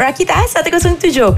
Rakita 0.00 0.32
107.9 0.48 1.28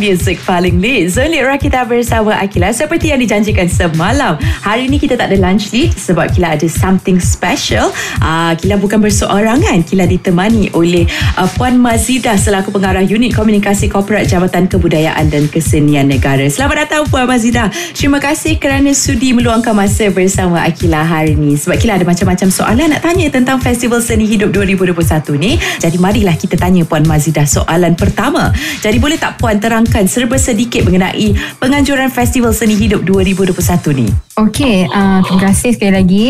Music 0.00 0.40
paling 0.48 0.80
lit 0.80 1.12
Zonlit 1.12 1.44
Rakita 1.44 1.84
bersama 1.84 2.32
Akila. 2.40 2.72
Seperti 2.72 3.12
yang 3.12 3.20
dijanjikan 3.20 3.68
semalam 3.68 4.40
Hari 4.64 4.88
ni 4.88 4.96
kita 4.96 5.20
tak 5.20 5.28
ada 5.28 5.36
lunch 5.36 5.68
lead 5.68 5.92
Sebab 5.92 6.32
Kila 6.32 6.56
ada 6.56 6.64
something 6.64 7.20
special. 7.20 7.92
Uh, 8.24 8.56
Kila 8.56 8.80
bukan 8.80 9.04
berseorangan. 9.04 9.84
Kila 9.84 10.08
ditemani 10.08 10.72
oleh 10.72 11.04
uh, 11.36 11.44
Puan 11.52 11.76
Mazidah 11.76 12.40
Selaku 12.40 12.72
pengarah 12.72 13.04
unit 13.04 13.36
komunikasi 13.36 13.92
korporat 13.92 14.24
Jabatan 14.32 14.64
Kebudayaan 14.72 15.28
dan 15.28 15.44
Kesenian 15.44 16.08
Negara. 16.08 16.48
Selamat 16.48 16.88
datang 16.88 17.04
Puan 17.12 17.28
Mazidah. 17.28 17.68
Terima 17.92 18.16
kasih 18.16 18.56
kerana 18.56 18.96
sudi 18.96 19.36
meluangkan 19.36 19.76
masa 19.76 20.08
bersama 20.08 20.64
Akila 20.64 21.04
hari 21.04 21.36
ni 21.36 21.60
Sebab 21.60 21.76
Kila 21.76 22.00
ada 22.00 22.08
macam-macam 22.08 22.48
soalan 22.48 22.96
nak 22.96 23.04
tanya 23.04 23.28
Tentang 23.28 23.60
Festival 23.60 24.00
Seni 24.00 24.24
Hidup 24.24 24.56
2021 24.56 24.96
ni. 25.36 25.60
Jadi 25.76 26.00
marilah 26.00 26.32
kita 26.32 26.56
tanya 26.56 26.88
Puan 26.88 27.04
Mazidah 27.04 27.41
soalan 27.46 27.94
pertama. 27.94 28.50
Jadi 28.80 28.96
boleh 28.98 29.18
tak 29.18 29.38
Puan 29.38 29.58
terangkan 29.58 30.06
serba 30.06 30.38
sedikit 30.38 30.86
mengenai 30.86 31.34
penganjuran 31.58 32.08
Festival 32.12 32.54
Seni 32.54 32.78
Hidup 32.78 33.02
2021 33.04 33.52
ni? 33.98 34.08
Okey, 34.38 34.88
uh, 34.88 35.20
terima 35.26 35.52
kasih 35.52 35.70
sekali 35.76 35.92
lagi. 35.92 36.26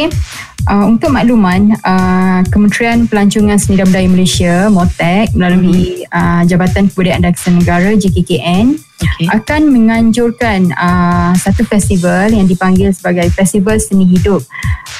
Uh, 0.62 0.94
untuk 0.94 1.10
makluman, 1.10 1.74
uh, 1.82 2.38
Kementerian 2.46 3.10
Pelancongan 3.10 3.58
Seni 3.58 3.82
dan 3.82 3.90
Budaya 3.90 4.06
Malaysia, 4.06 4.54
MOTEC, 4.70 5.34
melalui 5.34 6.06
mm-hmm. 6.06 6.14
uh, 6.14 6.42
Jabatan 6.46 6.86
Kebudayaan 6.86 7.26
dan 7.26 7.34
Kesenian 7.34 7.66
Negara, 7.66 7.90
JKKN, 7.98 8.78
okay. 8.78 9.26
akan 9.26 9.62
menganjurkan 9.74 10.70
uh, 10.78 11.34
satu 11.34 11.66
festival 11.66 12.30
yang 12.30 12.46
dipanggil 12.46 12.94
sebagai 12.94 13.26
Festival 13.34 13.82
Seni 13.82 14.06
Hidup 14.06 14.46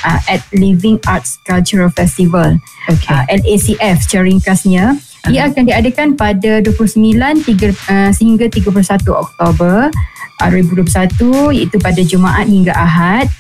uh, 0.02 0.21
at 0.27 0.43
Living 0.51 0.99
Arts 1.07 1.38
Cultural 1.47 1.95
Festival, 1.95 2.59
okay. 2.91 3.15
uh, 3.15 3.23
LACF 3.30 4.02
secara 4.02 4.27
ringkasnya. 4.27 4.99
Ia 5.31 5.47
akan 5.47 5.71
diadakan 5.71 6.09
pada 6.19 6.59
29 6.59 7.15
3, 7.47 7.47
uh, 7.47 8.11
sehingga 8.11 8.51
31 8.51 9.07
Oktober 9.15 9.87
uh, 10.43 10.49
2021 10.51 11.55
iaitu 11.55 11.77
pada 11.79 12.02
Jumaat 12.02 12.51
hingga 12.51 12.74
Ahad. 12.74 13.30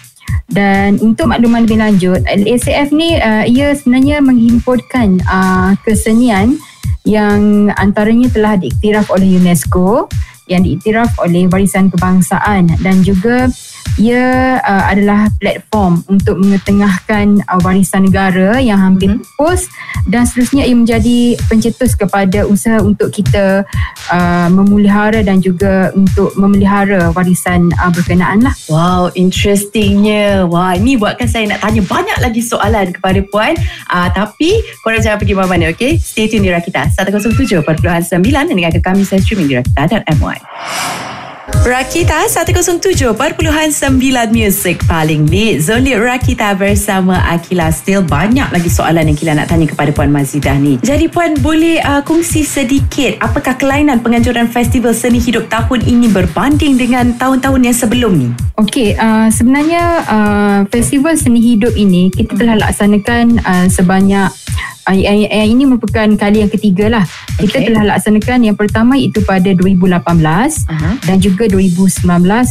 Dan 0.46 1.02
untuk 1.02 1.26
makluman 1.26 1.66
lebih 1.66 1.82
lanjut, 1.82 2.22
LACF 2.22 2.94
ni 2.94 3.18
uh, 3.18 3.42
ia 3.48 3.74
sebenarnya 3.74 4.22
menghimpunkan 4.22 5.24
uh, 5.26 5.74
kesenian 5.82 6.60
yang 7.02 7.72
antaranya 7.74 8.30
telah 8.30 8.54
diiktiraf 8.54 9.10
oleh 9.10 9.42
UNESCO 9.42 10.06
yang 10.46 10.62
diiktiraf 10.62 11.18
oleh 11.18 11.50
warisan 11.50 11.90
kebangsaan 11.90 12.70
dan 12.78 13.02
juga 13.02 13.50
ia 14.00 14.58
uh, 14.62 14.84
adalah 14.88 15.28
platform 15.36 16.00
untuk 16.08 16.40
mengetengahkan 16.40 17.44
uh, 17.46 17.60
warisan 17.60 18.08
negara 18.08 18.56
yang 18.58 18.80
hampir 18.80 19.12
mm-hmm. 19.12 19.24
pupus 19.36 19.68
dan 20.08 20.24
seterusnya 20.24 20.64
ia 20.64 20.76
menjadi 20.76 21.36
pencetus 21.46 21.94
kepada 21.94 22.48
usaha 22.48 22.80
untuk 22.80 23.12
kita 23.12 23.62
uh, 24.08 24.48
memelihara 24.48 25.20
dan 25.20 25.44
juga 25.44 25.92
untuk 25.92 26.32
memelihara 26.34 27.12
warisan 27.12 27.70
uh, 27.76 27.92
berkenaan 27.92 28.42
lah. 28.42 28.54
Wow, 28.66 29.12
interestingnya. 29.14 30.48
Wah, 30.48 30.74
ini 30.74 30.96
buatkan 30.96 31.28
saya 31.28 31.46
nak 31.52 31.62
tanya 31.62 31.84
banyak 31.84 32.18
lagi 32.18 32.40
soalan 32.40 32.90
kepada 32.96 33.20
Puan. 33.28 33.54
Uh, 33.92 34.08
tapi 34.10 34.64
korang 34.80 35.04
jangan 35.04 35.20
pergi 35.20 35.34
mana-mana, 35.36 35.70
okay? 35.70 36.00
Stay 36.00 36.26
tune 36.26 36.42
di 36.42 36.50
Rakita 36.50 36.88
107.9 36.96 37.62
dan 38.72 38.82
kami 38.82 39.02
saya 39.04 39.20
streaming 39.20 39.48
di 39.48 39.54
rakita.my. 39.60 41.11
Rakita 41.62 42.26
107.9 42.26 43.14
Music 44.34 44.82
paling 44.82 45.30
lit 45.30 45.62
Zonlit 45.62 45.94
Rakita 45.94 46.58
bersama 46.58 47.22
Akila. 47.30 47.70
Still 47.70 48.02
banyak 48.02 48.50
lagi 48.50 48.66
soalan 48.66 49.06
yang 49.06 49.14
Akila 49.14 49.38
nak 49.38 49.46
tanya 49.46 49.70
kepada 49.70 49.94
Puan 49.94 50.10
Mazidah 50.10 50.58
ni. 50.58 50.82
Jadi 50.82 51.06
Puan 51.06 51.38
boleh 51.38 51.78
uh, 51.78 52.02
kongsi 52.02 52.42
sedikit 52.42 53.14
Apakah 53.22 53.54
kelainan 53.54 54.02
penganjuran 54.02 54.50
Festival 54.50 54.90
Seni 54.90 55.22
Hidup 55.22 55.46
tahun 55.46 55.86
ini 55.86 56.10
Berbanding 56.10 56.74
dengan 56.82 57.14
tahun-tahun 57.14 57.62
yang 57.62 57.76
sebelum 57.78 58.12
ni? 58.18 58.28
Okey, 58.58 58.98
uh, 58.98 59.30
sebenarnya 59.30 60.02
uh, 60.10 60.58
Festival 60.66 61.14
Seni 61.14 61.38
Hidup 61.38 61.78
ini 61.78 62.10
Kita 62.10 62.42
telah 62.42 62.58
laksanakan 62.58 63.38
uh, 63.38 63.66
sebanyak 63.70 64.34
yang, 64.90 65.30
yang 65.30 65.48
ini 65.54 65.62
merupakan 65.62 66.08
kali 66.18 66.42
yang 66.42 66.50
ketiga 66.50 66.90
lah. 66.90 67.04
Okay. 67.38 67.46
Kita 67.46 67.70
telah 67.70 67.94
laksanakan 67.94 68.38
yang 68.42 68.56
pertama 68.58 68.98
itu 68.98 69.22
pada 69.22 69.54
2018 69.54 70.02
uh-huh. 70.02 70.94
dan 71.06 71.16
juga 71.22 71.46
2019 71.46 72.02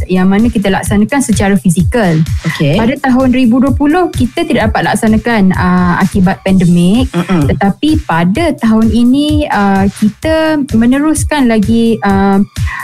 yang 0.07 0.31
mana 0.31 0.47
kita 0.47 0.71
laksanakan 0.71 1.19
secara 1.19 1.59
fizikal. 1.59 2.15
Okay. 2.47 2.79
Pada 2.79 2.95
tahun 3.03 3.35
2020 3.35 3.75
kita 4.15 4.47
tidak 4.47 4.71
dapat 4.71 4.95
laksanakan 4.95 5.51
uh, 5.51 5.99
akibat 5.99 6.39
pandemik 6.45 7.11
uh-uh. 7.11 7.51
tetapi 7.51 7.99
pada 8.07 8.55
tahun 8.55 8.87
ini 8.87 9.51
uh, 9.51 9.85
kita 9.91 10.63
meneruskan 10.71 11.51
lagi 11.51 11.99
uh, 11.99 12.39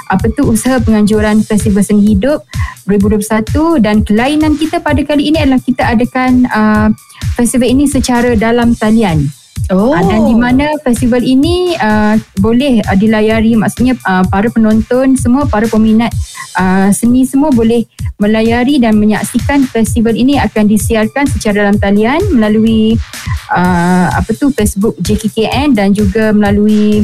apa 0.07 0.25
tu 0.35 0.47
usaha 0.47 0.79
penganjuran 0.83 1.39
Festival 1.43 1.83
Seni 1.83 2.15
Hidup 2.15 2.43
2021 2.87 3.83
dan 3.83 4.03
kelainan 4.03 4.55
kita 4.55 4.79
pada 4.79 4.99
kali 5.03 5.31
ini 5.31 5.43
adalah 5.43 5.59
kita 5.59 5.83
adakan 5.83 6.47
uh, 6.47 6.87
festival 7.35 7.67
ini 7.67 7.85
secara 7.85 8.33
dalam 8.33 8.73
talian. 8.73 9.27
Oh. 9.67 9.91
Uh, 9.91 10.03
dan 10.07 10.23
di 10.23 10.35
mana 10.35 10.65
festival 10.79 11.19
ini 11.19 11.75
uh, 11.75 12.15
boleh 12.39 12.79
uh, 12.87 12.95
dilayari 12.95 13.51
maksudnya 13.59 13.99
uh, 14.07 14.23
para 14.31 14.47
penonton 14.47 15.19
semua 15.19 15.43
para 15.43 15.67
peminat 15.67 16.13
uh, 16.55 16.87
seni 16.95 17.27
semua 17.27 17.51
boleh 17.51 17.83
melayari 18.15 18.79
dan 18.79 18.95
menyaksikan 18.95 19.67
festival 19.67 20.15
ini 20.15 20.39
akan 20.39 20.71
disiarkan 20.71 21.27
secara 21.27 21.67
dalam 21.67 21.77
talian 21.77 22.23
melalui 22.31 22.95
uh, 23.51 24.07
apa 24.15 24.31
tu 24.33 24.49
Facebook 24.55 24.95
JKKN 25.03 25.75
dan 25.75 25.91
juga 25.91 26.31
melalui 26.31 27.03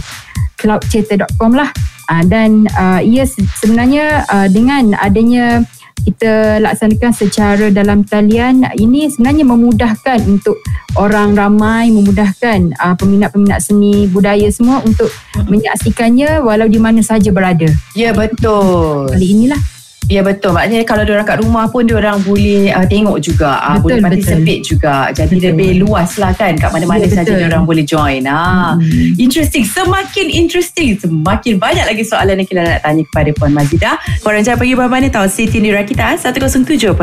cloudchatter.com 0.57 1.51
lah 1.53 1.69
uh, 2.09 2.23
dan 2.23 2.65
uh, 2.79 3.03
ia 3.03 3.27
sebenarnya 3.59 4.23
uh, 4.31 4.47
dengan 4.47 4.95
adanya 5.03 5.61
kita 6.03 6.59
laksanakan 6.59 7.11
secara 7.15 7.65
dalam 7.71 8.03
talian 8.03 8.65
ini 8.75 9.07
sebenarnya 9.07 9.45
memudahkan 9.47 10.19
untuk 10.27 10.59
orang 10.99 11.33
ramai 11.33 11.89
memudahkan 11.89 12.75
uh, 12.77 12.95
peminat-peminat 12.99 13.63
seni 13.63 14.05
budaya 14.11 14.45
semua 14.51 14.83
untuk 14.83 15.09
hmm. 15.09 15.47
menyaksikannya 15.47 16.43
walau 16.43 16.67
di 16.67 16.77
mana 16.77 16.99
saja 16.99 17.31
berada. 17.31 17.69
Ya 17.97 18.11
betul. 18.11 19.09
Kali 19.09 19.27
inilah 19.31 19.72
Ya 20.11 20.21
betul. 20.23 20.51
Maknanya 20.51 20.83
kalau 20.83 21.03
orang 21.07 21.27
kat 21.27 21.39
rumah 21.39 21.65
pun 21.71 21.87
orang 21.95 22.19
boleh 22.23 22.71
uh, 22.75 22.85
tengok 22.87 23.17
juga. 23.23 23.59
Uh, 23.63 23.79
betul, 23.79 23.83
boleh 23.83 23.97
participate 24.03 24.61
betul. 24.63 24.71
juga. 24.75 24.95
Jadi 25.15 25.35
betul. 25.39 25.47
lebih 25.51 25.69
luas 25.83 26.11
lah 26.19 26.31
kan. 26.35 26.53
Kat 26.59 26.69
mana-mana 26.75 27.05
ya, 27.07 27.23
saja 27.23 27.33
orang 27.39 27.63
boleh 27.63 27.83
join. 27.87 28.23
Ha. 28.27 28.75
Hmm. 28.75 29.11
Interesting. 29.15 29.63
Semakin 29.63 30.27
interesting. 30.31 30.99
Semakin 30.99 31.55
banyak 31.59 31.85
lagi 31.87 32.03
soalan 32.03 32.35
yang 32.39 32.47
kita 32.47 32.61
nak 32.63 32.79
tanya 32.83 33.03
kepada 33.07 33.29
Puan 33.35 33.51
Mazidah. 33.55 33.95
Korang 34.21 34.43
jangan 34.43 34.59
pergi 34.59 34.73
mana-mana 34.75 35.07
tahu. 35.07 35.25
Stay 35.31 35.47
tune 35.47 35.65
di 35.65 35.71
Rakita 35.71 36.19
107.9 36.19 36.93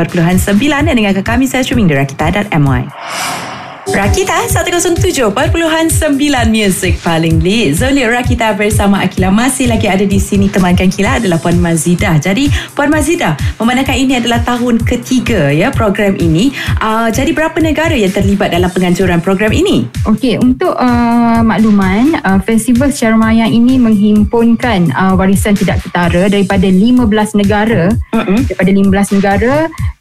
dan 0.71 0.93
dengarkan 0.93 1.25
kami 1.25 1.45
saya 1.49 1.65
streaming 1.65 1.89
di 1.89 1.95
rakita.my. 1.97 3.50
Rakita 3.89 4.45
107.9 4.45 5.33
Music 6.53 7.01
paling 7.01 7.41
lit. 7.41 7.81
Zolit 7.81 8.05
Rakita 8.05 8.53
bersama 8.53 9.01
Akila 9.01 9.33
Masih 9.33 9.65
lagi 9.65 9.89
ada 9.89 10.05
di 10.05 10.21
sini. 10.21 10.53
Temankan 10.53 10.93
Kila 10.93 11.17
adalah 11.17 11.41
Puan 11.41 11.57
Mazidah 11.57 12.21
Jadi 12.21 12.45
Puan 12.77 12.93
Mazidah 12.93 13.33
Memandangkan 13.57 13.97
ini 13.97 14.21
adalah 14.21 14.45
tahun 14.45 14.85
ketiga 14.85 15.49
ya 15.49 15.73
Program 15.73 16.13
ini. 16.21 16.53
Uh, 16.77 17.09
Jadi 17.09 17.33
berapa 17.33 17.57
negara 17.57 17.97
yang 17.97 18.13
terlibat 18.13 18.53
Dalam 18.53 18.69
penganjuran 18.69 19.17
program 19.17 19.49
ini? 19.49 19.89
Okey 20.05 20.37
Untuk 20.37 20.77
uh, 20.77 21.41
makluman 21.41 22.21
uh, 22.21 22.37
Festival 22.45 22.93
secara 22.93 23.17
maya 23.17 23.49
ini 23.49 23.81
Menghimpunkan 23.81 24.93
uh, 24.93 25.17
Warisan 25.17 25.57
tidak 25.57 25.81
ketara 25.81 26.29
Daripada 26.29 26.69
15 26.69 27.09
negara. 27.33 27.89
Uh-uh. 28.13 28.45
Daripada 28.45 28.69
15 28.69 29.15
negara 29.17 29.53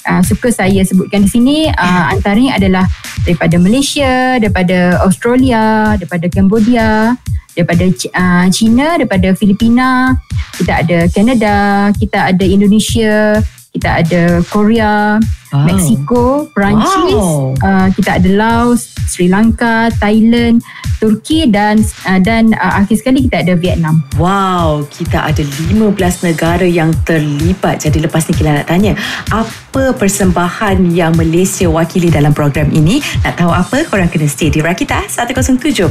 uh, 0.05 0.21
Suka 0.21 0.53
saya 0.53 0.85
sebutkan 0.85 1.25
di 1.25 1.33
sini 1.33 1.57
uh, 1.73 2.13
Antaranya 2.13 2.61
adalah 2.61 2.85
Daripada 3.25 3.57
Malaysia 3.71 4.43
daripada 4.43 4.99
Australia, 5.07 5.95
daripada 5.95 6.27
Cambodia, 6.27 7.15
daripada 7.55 7.87
uh, 7.87 8.47
China, 8.51 8.99
daripada 8.99 9.31
Filipina, 9.39 10.19
kita 10.59 10.83
ada 10.83 10.99
Canada, 11.07 11.55
kita 11.95 12.35
ada 12.35 12.43
Indonesia, 12.43 13.39
kita 13.71 14.03
ada 14.03 14.43
Korea, 14.51 15.23
wow. 15.53 15.67
Mexico, 15.67 16.23
Perancis, 16.51 17.15
wow. 17.15 17.55
uh, 17.61 17.89
kita 17.95 18.23
ada 18.23 18.31
Laos, 18.31 18.95
Sri 19.07 19.27
Lanka, 19.27 19.91
Thailand, 19.99 20.63
Turki 21.03 21.49
dan 21.49 21.81
uh, 22.07 22.21
dan 22.21 22.53
uh, 22.55 22.83
akhir 22.85 23.01
sekali 23.03 23.27
kita 23.27 23.43
ada 23.43 23.55
Vietnam. 23.59 24.05
Wow, 24.21 24.87
kita 24.91 25.33
ada 25.33 25.43
15 25.43 26.27
negara 26.27 26.67
yang 26.67 26.95
terlibat. 27.03 27.83
Jadi 27.83 28.05
lepas 28.05 28.27
ni 28.29 28.33
kita 28.37 28.51
nak 28.53 28.67
tanya, 28.69 28.93
apa 29.33 29.97
persembahan 29.97 30.93
yang 30.95 31.17
Malaysia 31.17 31.67
wakili 31.67 32.13
dalam 32.13 32.37
program 32.37 32.71
ini? 32.71 33.03
Nak 33.27 33.35
tahu 33.41 33.51
apa? 33.51 33.83
Korang 33.89 34.13
kena 34.13 34.29
stay 34.31 34.53
di 34.53 34.63
Rakita 34.63 35.09
107.9 35.09 35.91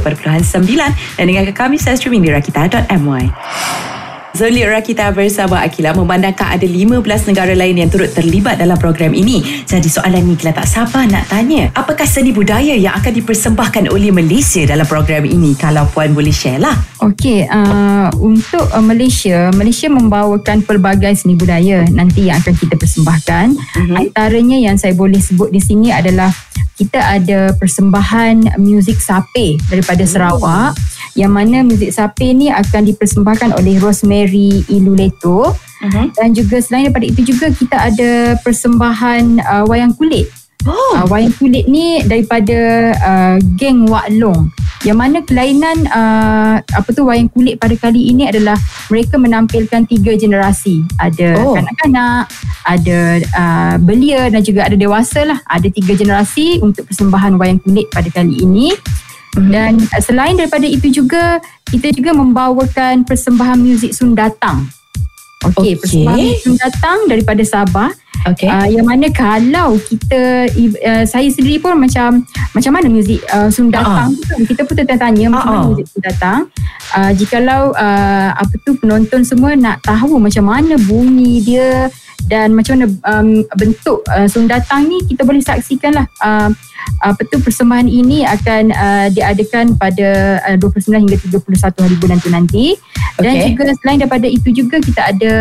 dan 1.18 1.24
dengarkan 1.26 1.54
kami 1.54 1.76
saya 1.76 1.98
streaming 1.98 2.24
di 2.24 2.30
rakita.my. 2.32 3.24
Zolit 4.30 4.62
Rakita 4.62 5.10
bersama 5.10 5.58
Akila 5.66 5.90
memandangkan 5.90 6.54
ada 6.54 6.62
15 6.62 7.02
negara 7.02 7.50
lain 7.50 7.82
yang 7.82 7.90
turut 7.90 8.14
terlibat 8.14 8.62
dalam 8.62 8.78
program 8.78 9.10
ini. 9.10 9.42
Jadi 9.66 9.90
soalan 9.90 10.22
ni 10.22 10.38
Akila 10.38 10.54
tak 10.54 10.70
sabar 10.70 11.02
nak 11.10 11.26
tanya. 11.26 11.66
Apakah 11.74 12.06
seni 12.06 12.30
budaya 12.30 12.78
yang 12.78 12.94
akan 12.94 13.10
dipersembahkan 13.10 13.90
oleh 13.90 14.14
Malaysia 14.14 14.62
dalam 14.62 14.86
program 14.86 15.26
ini? 15.26 15.58
Kalau 15.58 15.82
Puan 15.90 16.14
boleh 16.14 16.30
share 16.30 16.62
lah. 16.62 16.78
Okey, 17.02 17.50
uh, 17.50 18.06
untuk 18.22 18.70
uh, 18.70 18.84
Malaysia, 18.84 19.50
Malaysia 19.50 19.90
membawakan 19.90 20.62
pelbagai 20.62 21.10
seni 21.18 21.34
budaya 21.34 21.82
nanti 21.90 22.30
yang 22.30 22.38
akan 22.38 22.54
kita 22.54 22.78
persembahkan. 22.78 23.58
Mm-hmm. 23.58 23.96
Antaranya 23.98 24.58
yang 24.62 24.76
saya 24.78 24.94
boleh 24.94 25.18
sebut 25.18 25.50
di 25.50 25.58
sini 25.58 25.90
adalah 25.90 26.30
kita 26.80 26.96
ada 26.96 27.52
persembahan 27.60 28.56
muzik 28.56 29.04
sape 29.04 29.60
daripada 29.68 30.00
Sarawak 30.08 30.72
yang 31.18 31.34
mana 31.34 31.66
muzik 31.66 31.90
sape 31.90 32.30
ni 32.30 32.50
akan 32.50 32.86
dipersembahkan 32.86 33.56
oleh 33.58 33.78
Rosemary 33.82 34.62
Iluleto 34.70 35.54
uh-huh. 35.54 36.06
dan 36.14 36.34
juga 36.36 36.62
selain 36.62 36.90
daripada 36.90 37.06
itu 37.08 37.34
juga 37.34 37.50
kita 37.50 37.76
ada 37.76 38.10
persembahan 38.42 39.42
uh, 39.42 39.64
wayang 39.66 39.94
kulit 39.96 40.30
Oh. 40.68 40.92
Uh, 40.92 41.08
wayang 41.08 41.32
kulit 41.40 41.64
ni 41.72 42.04
daripada 42.04 42.92
uh, 43.00 43.36
geng 43.56 43.88
Wak 43.88 44.12
Long 44.12 44.52
yang 44.84 44.96
mana 44.96 45.20
kelainan 45.24 45.88
uh, 45.92 46.56
apa 46.60 46.88
tu 46.92 47.04
wayang 47.04 47.28
kulit 47.28 47.60
pada 47.60 47.72
kali 47.76 48.12
ini 48.12 48.28
adalah 48.28 48.56
mereka 48.88 49.20
menampilkan 49.20 49.84
tiga 49.84 50.16
generasi 50.16 50.84
ada 50.96 51.36
oh. 51.36 51.52
kanak-kanak 51.52 52.28
ada 52.64 52.98
uh, 53.36 53.74
belia 53.80 54.32
dan 54.32 54.40
juga 54.40 54.68
ada 54.68 54.76
dewasa 54.76 55.28
lah 55.28 55.38
ada 55.48 55.68
tiga 55.68 55.96
generasi 55.96 56.60
untuk 56.64 56.88
persembahan 56.88 57.36
wayang 57.36 57.60
kulit 57.60 57.88
pada 57.92 58.08
kali 58.08 58.40
ini 58.40 58.72
mm-hmm. 59.36 59.50
dan 59.50 59.72
uh, 59.78 60.02
selain 60.02 60.34
daripada 60.38 60.66
itu 60.66 60.90
juga 60.90 61.38
kita 61.70 61.94
juga 61.94 62.16
membawakan 62.16 63.06
persembahan 63.06 63.58
muzik 63.60 63.94
Sundatang 63.94 64.66
Okey, 65.40 65.72
okay. 65.72 65.74
persembahan 65.80 66.28
Sundatang 66.44 66.98
daripada 67.08 67.42
Sabah 67.46 67.90
Okay. 68.20 68.48
Uh, 68.52 68.68
yang 68.68 68.84
mana 68.84 69.08
kalau 69.08 69.80
kita 69.80 70.44
uh, 70.84 71.04
saya 71.08 71.28
sendiri 71.32 71.56
pun 71.56 71.72
macam 71.80 72.20
macam 72.52 72.72
mana 72.76 72.86
muzik 72.92 73.24
uh, 73.32 73.48
Sundatang 73.48 74.12
uh-huh. 74.12 74.44
kita 74.44 74.68
pun 74.68 74.76
tertanya 74.76 75.08
uh-huh. 75.08 75.32
macam 75.32 75.50
mana 75.56 75.66
muzik 75.72 75.86
Sundatang. 75.88 76.40
Uh, 76.90 77.12
jikalau 77.16 77.72
uh, 77.72 78.30
apa 78.34 78.54
tu 78.66 78.76
penonton 78.76 79.24
semua 79.24 79.56
nak 79.56 79.80
tahu 79.80 80.20
macam 80.20 80.44
mana 80.52 80.76
bunyi 80.84 81.40
dia 81.40 81.88
dan 82.28 82.52
macam 82.52 82.76
mana 82.76 82.86
um, 83.08 83.40
bentuk 83.56 84.04
uh, 84.12 84.28
Sundatang 84.28 84.90
ni 84.90 85.00
kita 85.08 85.24
boleh 85.24 85.40
saksikanlah 85.40 86.04
uh, 86.20 86.52
apa 87.00 87.22
tu 87.28 87.40
persembahan 87.40 87.88
ini 87.88 88.28
akan 88.28 88.62
uh, 88.72 89.06
diadakan 89.12 89.76
pada 89.80 90.40
uh, 90.44 90.56
29 90.60 91.08
hingga 91.08 91.16
31 91.16 91.84
hari 91.84 91.96
bulan 91.96 92.18
tu 92.20 92.28
nanti 92.28 92.76
dan 93.20 93.36
okay. 93.36 93.52
juga 93.52 93.72
selain 93.80 93.98
daripada 94.00 94.26
itu 94.28 94.48
juga 94.52 94.76
kita 94.80 95.00
ada 95.12 95.32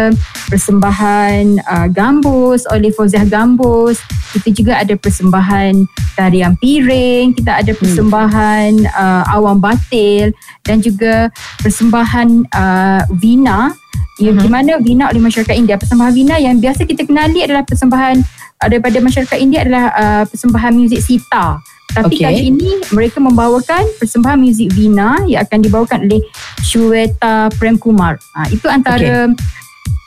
persembahan 0.49 1.61
uh, 1.63 1.87
gambus 1.93 2.65
oleh 2.73 2.89
Fauziah 2.89 3.23
Gambus 3.23 4.01
kita 4.33 4.49
juga 4.53 4.73
ada 4.81 4.97
persembahan 4.97 5.85
tarian 6.17 6.57
piring 6.57 7.37
kita 7.37 7.61
ada 7.61 7.71
hmm. 7.71 7.79
persembahan 7.79 8.71
hmm. 8.83 8.93
uh, 8.97 9.23
awam 9.37 9.61
batil 9.61 10.33
dan 10.65 10.81
juga 10.81 11.29
persembahan 11.61 12.49
uh, 12.49 13.01
vina 13.21 13.73
yang 14.19 14.35
uh-huh. 14.35 14.45
di 14.45 14.49
mana 14.51 14.71
Vina 14.83 15.07
oleh 15.07 15.23
masyarakat 15.23 15.55
India 15.55 15.79
persembahan 15.79 16.11
Vina 16.11 16.35
yang 16.37 16.59
biasa 16.59 16.83
kita 16.83 17.07
kenali 17.07 17.39
adalah 17.39 17.63
persembahan 17.63 18.19
uh, 18.59 18.67
daripada 18.67 18.99
masyarakat 18.99 19.37
India 19.39 19.63
adalah 19.63 19.85
uh, 19.95 20.23
persembahan 20.27 20.75
muzik 20.75 20.99
sitar 20.99 21.63
tapi 21.89 22.21
okay. 22.21 22.25
kali 22.29 22.41
ini 22.53 22.69
mereka 22.93 23.17
membawakan 23.17 23.81
persembahan 23.97 24.37
muzik 24.37 24.69
Vina 24.77 25.25
yang 25.25 25.41
akan 25.41 25.59
dibawakan 25.63 26.05
oleh 26.05 26.21
Shweta 26.61 27.49
Prem 27.57 27.79
Kumar 27.79 28.19
uh, 28.37 28.47
itu 28.51 28.67
antara 28.69 29.31
okay. 29.31 29.57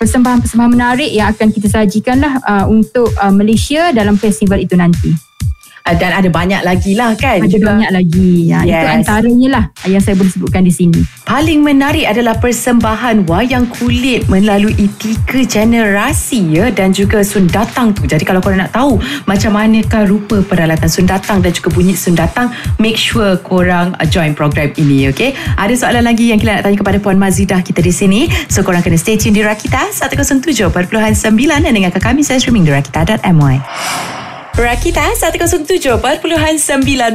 Persembahan-persembahan 0.03 0.73
menarik 0.75 1.15
yang 1.15 1.31
akan 1.31 1.55
kita 1.55 1.71
sajikan 1.71 2.19
lah 2.19 2.43
uh, 2.43 2.67
untuk 2.67 3.15
uh, 3.23 3.31
Malaysia 3.31 3.95
dalam 3.95 4.19
festival 4.19 4.59
itu 4.59 4.75
nanti 4.75 5.31
uh, 5.87 5.96
dan 5.96 6.11
ada 6.14 6.29
banyak 6.31 6.62
lagi 6.62 6.93
lah 6.94 7.14
kan? 7.19 7.43
Ada 7.43 7.50
juga. 7.50 7.67
banyak 7.75 7.90
lagi. 7.90 8.31
Ya, 8.49 8.61
yes. 8.62 8.70
itu 8.70 8.87
antaranya 8.88 9.49
lah 9.49 9.64
yang 9.87 10.02
saya 10.02 10.14
boleh 10.19 10.32
sebutkan 10.32 10.62
di 10.62 10.73
sini. 10.73 11.00
Paling 11.26 11.62
menarik 11.64 12.06
adalah 12.06 12.37
persembahan 12.38 13.25
wayang 13.26 13.67
kulit 13.79 14.26
melalui 14.26 14.75
tiga 14.99 15.43
generasi 15.46 16.43
ya 16.52 16.69
dan 16.70 16.90
juga 16.93 17.23
sundatang 17.23 17.94
tu. 17.96 18.05
Jadi 18.06 18.23
kalau 18.26 18.43
korang 18.43 18.62
nak 18.62 18.75
tahu 18.75 18.99
macam 19.25 19.56
manakah 19.56 20.05
rupa 20.06 20.43
peralatan 20.44 20.90
sundatang 20.90 21.40
dan 21.40 21.50
juga 21.55 21.70
bunyi 21.73 21.94
sundatang 21.96 22.50
make 22.79 22.99
sure 22.99 23.38
korang 23.40 23.94
uh, 23.99 24.06
join 24.06 24.34
program 24.37 24.69
ini 24.76 25.08
okay 25.08 25.32
ada 25.56 25.75
soalan 25.75 26.05
lagi 26.06 26.31
yang 26.31 26.38
kita 26.40 26.61
nak 26.61 26.62
tanya 26.67 26.79
kepada 26.79 26.99
Puan 26.99 27.19
Mazidah 27.19 27.61
kita 27.62 27.81
di 27.81 27.93
sini. 27.94 28.20
So 28.49 28.62
korang 28.67 28.82
kena 28.84 28.99
stay 28.99 29.17
tune 29.17 29.34
di 29.34 29.43
Rakita 29.44 29.90
107.9 29.94 30.73
dan 31.49 31.73
dengarkan 31.73 32.02
kami 32.02 32.20
saya 32.26 32.38
streaming 32.43 32.67
di 32.67 32.73
rakita.my 32.73 34.22
Rakita 34.53 35.17
107.9 35.17 35.97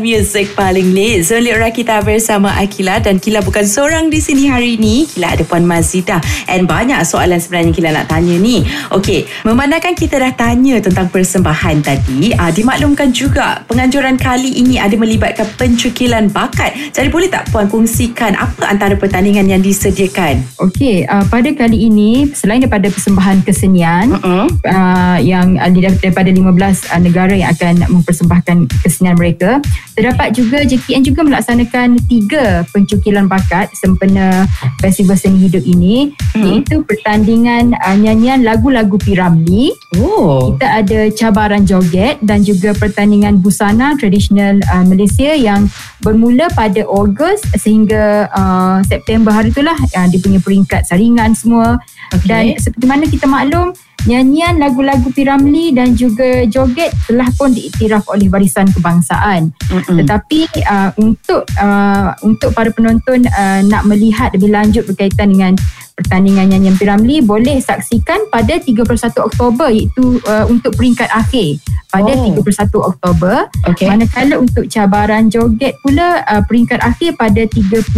Music 0.02 0.58
paling 0.58 0.90
lit. 0.90 1.22
Zolit 1.22 1.54
Rakita 1.54 2.02
bersama 2.02 2.50
Akila 2.58 2.98
Dan 2.98 3.22
Kila 3.22 3.46
bukan 3.46 3.62
seorang 3.62 4.10
di 4.10 4.18
sini 4.18 4.50
hari 4.50 4.74
ini. 4.74 5.06
Kila 5.06 5.38
ada 5.38 5.46
Puan 5.46 5.62
Mazida 5.62 6.18
And 6.50 6.66
banyak 6.66 6.98
soalan 7.06 7.38
sebenarnya 7.38 7.78
Kila 7.78 7.94
nak 7.94 8.10
tanya 8.10 8.34
ni. 8.42 8.66
Okay 8.90 9.30
Memandangkan 9.46 9.94
kita 9.94 10.18
dah 10.18 10.34
tanya 10.34 10.82
tentang 10.82 11.14
persembahan 11.14 11.86
tadi 11.86 12.34
uh, 12.34 12.50
Dimaklumkan 12.50 13.14
juga 13.14 13.62
Penganjuran 13.70 14.18
kali 14.18 14.58
ini 14.58 14.82
ada 14.82 14.98
melibatkan 14.98 15.46
pencukilan 15.62 16.34
bakat. 16.34 16.74
Jadi 16.90 17.14
boleh 17.14 17.30
tak 17.30 17.54
Puan 17.54 17.70
kongsikan 17.70 18.34
Apa 18.34 18.66
antara 18.74 18.98
pertandingan 18.98 19.46
yang 19.46 19.62
disediakan? 19.62 20.42
Okay 20.58 21.06
uh, 21.06 21.22
Pada 21.30 21.54
kali 21.54 21.86
ini 21.86 22.34
Selain 22.34 22.58
daripada 22.58 22.90
persembahan 22.90 23.46
kesenian 23.46 24.18
uh-uh. 24.18 24.50
uh, 24.66 25.18
Yang 25.22 25.48
uh, 25.62 25.70
daripada 26.02 26.30
15 26.34 26.42
uh, 26.42 26.98
negara 26.98 27.27
negara 27.28 27.44
yang 27.44 27.52
akan 27.52 27.76
mempersembahkan 28.00 28.58
kesenian 28.80 29.20
mereka. 29.20 29.60
Terdapat 29.92 30.32
juga 30.32 30.64
JKN 30.64 31.04
juga 31.04 31.28
melaksanakan 31.28 32.00
tiga 32.08 32.64
pencukilan 32.72 33.28
bakat 33.28 33.68
sempena 33.76 34.48
Festival 34.80 35.20
Seni 35.20 35.44
Hidup 35.44 35.68
ini 35.68 36.16
hmm. 36.16 36.44
iaitu 36.48 36.88
pertandingan 36.88 37.76
uh, 37.76 37.98
nyanyian 38.00 38.48
lagu-lagu 38.48 38.96
Piramli. 38.96 39.76
Oh. 40.00 40.56
Kita 40.56 40.68
ada 40.80 41.00
cabaran 41.12 41.68
joget 41.68 42.24
dan 42.24 42.48
juga 42.48 42.72
pertandingan 42.72 43.44
busana 43.44 44.00
tradisional 44.00 44.64
uh, 44.72 44.88
Malaysia 44.88 45.36
yang 45.36 45.68
bermula 46.00 46.48
pada 46.56 46.88
Ogos 46.88 47.44
sehingga 47.60 48.32
uh, 48.32 48.80
September 48.88 49.36
hari 49.36 49.52
itulah 49.52 49.76
uh, 49.76 50.08
dia 50.08 50.20
punya 50.24 50.40
peringkat 50.40 50.88
saringan 50.88 51.36
semua. 51.36 51.76
Okay. 52.16 52.24
Dan 52.32 52.44
seperti 52.56 52.86
mana 52.88 53.04
kita 53.04 53.28
maklum 53.28 53.76
Nyanyian 54.08 54.56
lagu-lagu 54.56 55.12
Piramli 55.12 55.76
dan 55.76 55.92
juga 55.92 56.48
joget 56.48 56.96
telah 57.04 57.28
pun 57.36 57.52
diiktiraf 57.52 58.08
oleh 58.08 58.32
warisan 58.32 58.72
kebangsaan. 58.72 59.52
Mm-mm. 59.68 59.98
Tetapi 60.00 60.64
uh, 60.64 60.92
untuk 60.96 61.44
uh, 61.60 62.16
untuk 62.24 62.56
para 62.56 62.72
penonton 62.72 63.28
uh, 63.28 63.60
nak 63.68 63.84
melihat 63.84 64.32
lebih 64.32 64.48
lanjut 64.56 64.88
berkaitan 64.88 65.36
dengan 65.36 65.54
pertandingan 65.98 66.54
nyanyian 66.54 66.78
Piramli 66.78 67.26
boleh 67.26 67.58
saksikan 67.58 68.30
pada 68.30 68.62
31 68.62 68.86
Oktober 69.18 69.68
iaitu 69.74 70.22
uh, 70.30 70.46
untuk 70.48 70.78
peringkat 70.78 71.10
akhir 71.10 71.58
pada 71.90 72.12
oh. 72.14 72.38
31 72.38 72.92
Oktober. 72.96 73.36
Okay. 73.66 73.90
Manakala 73.90 74.38
untuk 74.38 74.70
cabaran 74.70 75.28
joget 75.28 75.76
pula 75.82 76.22
uh, 76.24 76.46
peringkat 76.46 76.80
akhir 76.86 77.18
pada 77.18 77.44
30 77.44 77.92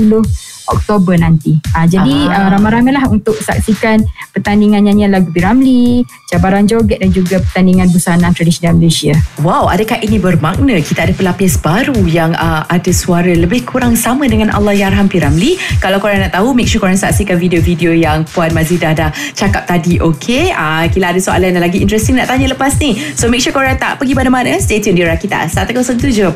Oktober 0.72 1.18
nanti. 1.18 1.58
Ha, 1.74 1.86
jadi 1.90 2.30
uh, 2.30 2.48
ramai-ramailah 2.56 3.10
untuk 3.10 3.36
saksikan 3.38 4.06
pertandingan 4.32 4.86
nyanyian 4.86 5.12
lagu 5.14 5.30
Piramli, 5.34 6.06
cabaran 6.30 6.70
joget 6.70 7.02
dan 7.02 7.10
juga 7.10 7.42
pertandingan 7.42 7.90
busana 7.90 8.30
tradisional 8.32 8.78
Malaysia. 8.78 9.18
Wow, 9.42 9.68
adakah 9.70 10.00
ini 10.06 10.22
bermakna 10.22 10.78
kita 10.82 11.10
ada 11.10 11.14
pelapis 11.14 11.58
baru 11.58 11.98
yang 12.06 12.38
uh, 12.38 12.64
ada 12.70 12.92
suara 12.94 13.34
lebih 13.34 13.66
kurang 13.66 13.98
sama 13.98 14.30
dengan 14.30 14.54
Allah 14.54 14.78
Yarham 14.78 15.10
Piramli? 15.10 15.58
Kalau 15.82 15.98
korang 15.98 16.22
nak 16.22 16.34
tahu, 16.38 16.54
make 16.54 16.70
sure 16.70 16.82
korang 16.82 16.98
saksikan 16.98 17.42
video-video 17.42 17.92
yang 17.92 18.24
Puan 18.30 18.54
Mazidah 18.54 18.94
dah 18.94 19.10
cakap 19.34 19.66
tadi, 19.66 19.98
okay? 20.00 20.54
Uh, 20.54 20.86
kila 20.90 21.12
ada 21.12 21.22
soalan 21.22 21.58
yang 21.58 21.64
lagi 21.64 21.82
interesting 21.82 22.16
nak 22.18 22.30
tanya 22.30 22.54
lepas 22.54 22.78
ni. 22.78 22.98
So 23.18 23.28
make 23.28 23.42
sure 23.42 23.54
korang 23.56 23.78
tak 23.82 23.98
pergi 23.98 24.14
mana-mana, 24.14 24.62
stay 24.62 24.80
tune 24.80 24.96
di 24.96 25.04
Rakita 25.04 25.50
107.9 25.50 26.30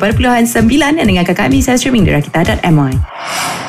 dan 0.98 1.04
dengarkan 1.04 1.36
kami 1.36 1.62
saya 1.62 1.78
streaming 1.78 2.04
di 2.04 2.12
rakita.my. 2.12 3.63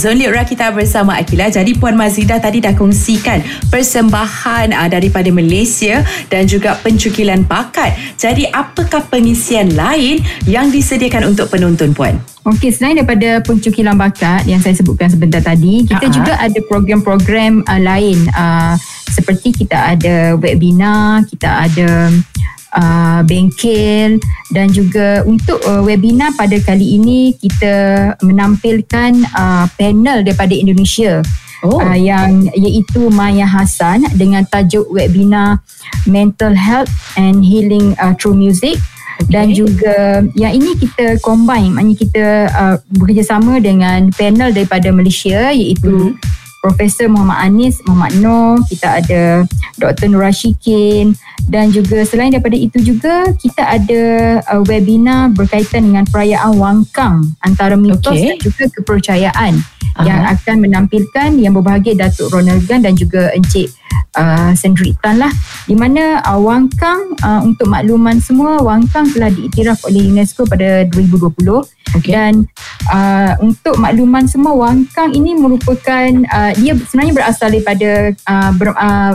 Zonlit 0.00 0.32
Rakita 0.32 0.72
bersama 0.72 1.20
Akila. 1.20 1.52
Jadi 1.52 1.76
Puan 1.76 1.92
Mazidah 1.92 2.40
tadi 2.40 2.64
dah 2.64 2.72
kongsikan 2.72 3.44
persembahan 3.68 4.72
uh, 4.72 4.88
daripada 4.88 5.28
Malaysia 5.28 6.00
dan 6.32 6.48
juga 6.48 6.80
pencukilan 6.80 7.44
bakat. 7.44 7.92
Jadi 8.16 8.48
apakah 8.48 9.04
pengisian 9.12 9.76
lain 9.76 10.24
yang 10.48 10.72
disediakan 10.72 11.28
untuk 11.28 11.52
penonton 11.52 11.92
Puan? 11.92 12.16
Okey, 12.48 12.72
selain 12.72 12.96
daripada 12.96 13.44
pencukilan 13.44 13.92
bakat 13.92 14.48
yang 14.48 14.64
saya 14.64 14.72
sebutkan 14.72 15.12
sebentar 15.12 15.44
tadi, 15.44 15.84
kita 15.84 16.08
uh-huh. 16.08 16.16
juga 16.16 16.32
ada 16.40 16.58
program-program 16.64 17.60
uh, 17.68 17.80
lain 17.84 18.24
uh, 18.32 18.80
seperti 19.10 19.52
kita 19.52 19.76
ada 19.98 20.38
webinar, 20.40 21.28
kita 21.28 21.68
ada 21.68 22.08
uh, 22.74 23.20
bengkel 23.26 24.18
dan 24.50 24.70
juga 24.70 25.22
untuk 25.26 25.58
uh, 25.66 25.82
webinar 25.82 26.34
pada 26.34 26.56
kali 26.62 26.98
ini 26.98 27.34
kita 27.38 28.14
menampilkan 28.22 29.24
uh, 29.34 29.66
panel 29.74 30.22
daripada 30.26 30.54
Indonesia 30.54 31.22
oh. 31.66 31.80
uh, 31.80 31.96
yang 31.96 32.48
iaitu 32.54 33.10
Maya 33.10 33.46
Hassan 33.46 34.06
dengan 34.14 34.46
tajuk 34.46 34.86
webinar 34.90 35.62
Mental 36.06 36.54
Health 36.54 36.90
and 37.18 37.42
Healing 37.44 37.94
uh, 37.98 38.14
Through 38.16 38.38
Music 38.38 38.78
okay. 39.20 39.30
dan 39.30 39.52
juga 39.52 40.24
yang 40.34 40.52
ini 40.56 40.76
kita 40.78 41.18
combine 41.20 41.74
maknanya 41.74 41.98
kita 41.98 42.24
uh, 42.50 42.76
bekerjasama 42.96 43.58
dengan 43.60 44.08
panel 44.14 44.54
daripada 44.54 44.88
Malaysia 44.94 45.50
iaitu 45.52 46.14
mm-hmm. 46.14 46.39
Profesor 46.60 47.08
Muhammad 47.08 47.40
Anis, 47.40 47.80
Muhammad 47.88 48.20
Noor, 48.20 48.60
kita 48.68 49.00
ada 49.00 49.48
Dr. 49.80 50.12
Nur 50.12 50.28
Rashikin 50.28 51.16
dan 51.48 51.72
juga 51.72 52.04
selain 52.04 52.30
daripada 52.30 52.54
itu 52.54 52.78
juga 52.84 53.32
kita 53.40 53.64
ada 53.64 54.02
uh, 54.44 54.62
webinar 54.68 55.32
berkaitan 55.32 55.88
dengan 55.88 56.04
perayaan 56.04 56.60
Wang 56.60 56.84
Kang 56.92 57.32
antara 57.40 57.80
mitos 57.80 58.12
okay. 58.12 58.36
dan 58.36 58.38
juga 58.44 58.64
kepercayaan 58.76 59.52
uh-huh. 59.56 60.04
yang 60.04 60.20
akan 60.28 60.56
menampilkan 60.60 61.28
yang 61.40 61.56
berbahagia 61.56 61.96
Datuk 61.96 62.28
Ronald 62.28 62.60
Gan 62.68 62.84
dan 62.84 62.92
juga 62.92 63.32
Encik 63.32 63.72
uh, 64.20 64.52
Sendrik 64.52 65.00
Tan 65.00 65.16
lah 65.16 65.32
di 65.64 65.72
mana 65.72 66.20
uh, 66.28 66.38
Wang 66.38 66.68
Kang 66.76 67.16
uh, 67.24 67.40
untuk 67.40 67.72
makluman 67.72 68.20
semua 68.20 68.60
Wang 68.60 68.84
Kang 68.92 69.08
telah 69.08 69.32
diiktiraf 69.32 69.80
oleh 69.88 70.12
UNESCO 70.12 70.44
pada 70.44 70.84
2020 70.92 71.80
Okay. 71.90 72.14
Dan 72.14 72.46
uh, 72.94 73.34
untuk 73.42 73.74
makluman 73.82 74.22
semua 74.30 74.54
Wang 74.54 74.86
Kang 74.94 75.10
ini 75.10 75.34
merupakan 75.34 76.10
uh, 76.30 76.49
dia 76.56 76.72
sebenarnya 76.74 77.14
berasal 77.14 77.48
daripada 77.52 77.90
uh, 78.26 78.50
ber, 78.56 78.68
uh, 78.74 79.14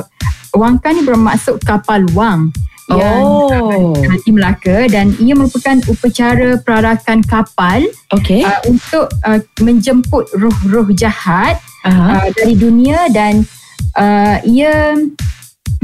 Wang 0.56 0.80
Kang 0.80 0.96
ni 0.96 1.04
bermaksud 1.04 1.60
kapal 1.63 2.08
Wang 2.15 2.56
yang 2.86 3.22
oh. 3.25 3.98
Hati 3.98 4.30
Melaka 4.30 4.86
dan 4.86 5.18
ia 5.18 5.34
merupakan 5.34 5.74
upacara 5.89 6.62
perarakan 6.62 7.25
kapal 7.25 7.82
okay. 8.13 8.46
uh, 8.46 8.62
untuk 8.70 9.10
uh, 9.25 9.42
menjemput 9.58 10.30
roh-roh 10.38 10.86
jahat 10.94 11.58
uh-huh. 11.82 12.22
uh, 12.22 12.27
dari 12.38 12.54
dunia 12.54 13.10
dan 13.10 13.42
uh, 13.98 14.38
ia 14.46 14.94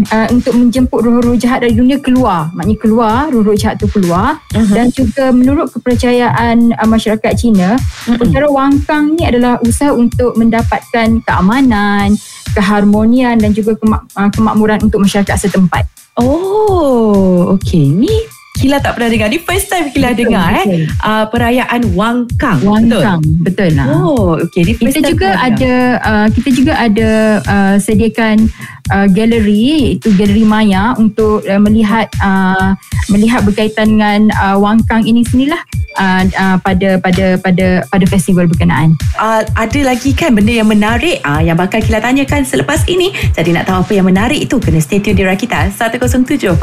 uh, 0.10 0.28
untuk 0.34 0.58
menjemput 0.58 1.00
roh-roh 1.04 1.38
jahat 1.38 1.62
dari 1.62 1.78
dunia 1.78 2.02
keluar 2.02 2.50
maknanya 2.58 2.80
keluar 2.82 3.20
roh-roh 3.30 3.54
jahat 3.54 3.78
tu 3.78 3.86
keluar 3.92 4.42
uh-huh. 4.54 4.74
dan 4.74 4.90
juga 4.90 5.30
menurut 5.30 5.70
kepercayaan 5.70 6.74
uh, 6.74 6.88
masyarakat 6.90 7.32
Cina 7.38 7.78
uh-huh. 7.78 8.18
perkara 8.18 8.50
wangkang 8.50 9.14
ni 9.14 9.28
adalah 9.28 9.62
usaha 9.62 9.94
untuk 9.94 10.34
mendapatkan 10.40 11.22
keamanan 11.22 12.18
keharmonian 12.58 13.38
dan 13.38 13.52
juga 13.54 13.78
kemak- 13.78 14.08
uh, 14.18 14.30
kemakmuran 14.34 14.80
untuk 14.82 15.04
masyarakat 15.04 15.38
setempat 15.38 15.86
oh 16.18 17.54
okey 17.58 17.92
ni 17.94 18.14
Kila 18.62 18.78
tak 18.78 18.94
pernah 18.94 19.10
dengar. 19.10 19.28
Ni 19.32 19.42
first 19.42 19.74
time 19.74 19.90
Kila 19.90 20.14
betul, 20.14 20.20
dengar 20.28 20.54
betul. 20.54 20.70
eh. 20.70 20.86
Uh, 21.02 21.26
perayaan 21.34 21.82
Wang 21.98 22.30
Kang. 22.38 22.62
Wang 22.62 22.86
betul? 22.86 23.02
Kang. 23.02 23.22
Betul 23.42 23.70
lah. 23.74 23.88
Oh, 23.90 24.38
okay. 24.38 24.62
Ni 24.62 24.74
first 24.78 25.02
kita 25.02 25.10
juga 25.10 25.30
ada 25.40 25.74
uh, 25.98 26.28
kita 26.30 26.50
juga 26.54 26.74
ada 26.78 27.10
uh, 27.42 27.76
sediakan 27.82 28.52
uh, 28.90 29.08
galeri 29.12 29.98
itu 30.00 30.10
galeri 30.18 30.42
Maya 30.42 30.98
untuk 30.98 31.46
uh, 31.46 31.62
melihat 31.62 32.10
uh, 32.24 32.74
melihat 33.12 33.46
berkaitan 33.46 33.98
dengan 33.98 34.20
uh, 34.40 34.58
Wang 34.58 34.82
Kang 34.90 35.06
ini 35.06 35.22
sinilah 35.28 35.60
uh, 35.98 36.24
uh, 36.28 36.58
pada 36.62 36.98
pada 37.02 37.38
pada 37.38 37.68
pada 37.88 38.06
festival 38.08 38.48
berkenaan. 38.48 38.96
Uh, 39.20 39.44
ada 39.58 39.80
lagi 39.84 40.16
kan 40.16 40.34
benda 40.34 40.54
yang 40.54 40.70
menarik 40.70 41.20
uh, 41.26 41.42
yang 41.44 41.58
bakal 41.60 41.82
Kila 41.82 42.00
tanyakan 42.02 42.46
selepas 42.46 42.86
ini. 42.88 43.12
Jadi 43.34 43.54
nak 43.56 43.68
tahu 43.68 43.82
apa 43.82 43.92
yang 43.98 44.08
menarik 44.08 44.38
itu 44.38 44.62
kena 44.62 44.80
stay 44.80 45.02
tune 45.02 45.18
di 45.18 45.26
Rakita 45.26 45.74
107.9 45.74 46.58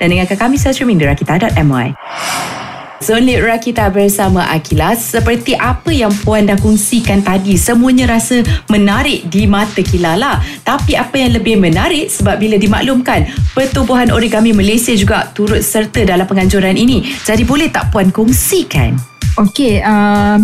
dan 0.00 0.06
dengarkan 0.06 0.38
kami 0.38 0.56
streaming 0.56 0.96
di 0.96 1.06
rakita.my. 1.06 2.69
Zonlit 3.00 3.40
Rakita 3.40 3.88
bersama 3.88 4.44
Akila 4.52 4.92
Seperti 4.92 5.56
apa 5.56 5.88
yang 5.88 6.12
Puan 6.20 6.44
dah 6.44 6.60
kongsikan 6.60 7.24
tadi 7.24 7.56
Semuanya 7.56 8.04
rasa 8.12 8.44
menarik 8.68 9.24
di 9.32 9.48
mata 9.48 9.80
Kila 9.80 10.20
lah 10.20 10.36
Tapi 10.60 11.00
apa 11.00 11.16
yang 11.16 11.32
lebih 11.32 11.56
menarik 11.56 12.12
Sebab 12.12 12.36
bila 12.36 12.60
dimaklumkan 12.60 13.24
Pertubuhan 13.56 14.12
Origami 14.12 14.52
Malaysia 14.52 14.92
juga 14.92 15.32
turut 15.32 15.64
serta 15.64 16.04
dalam 16.04 16.28
penganjuran 16.28 16.76
ini 16.76 17.08
Jadi 17.24 17.40
boleh 17.48 17.72
tak 17.72 17.88
Puan 17.88 18.12
kongsikan? 18.12 19.00
Okey, 19.40 19.80
uh, 19.80 20.36